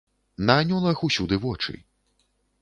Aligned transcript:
На 0.49 0.55
анёлах 0.61 1.03
усюды 1.09 1.39
вочы. 1.45 1.77